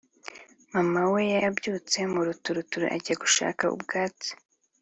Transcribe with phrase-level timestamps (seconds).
[0.73, 4.29] mama we yabyutse mu ruturuturu ajya gushaka ubwatsi.